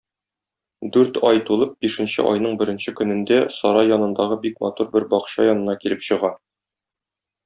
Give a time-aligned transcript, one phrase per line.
[0.95, 6.03] Дүрт ай тулып, бишенче айның беренче көнендә сарай янындагы бик матур бер бакча янына килеп
[6.09, 6.33] чыга.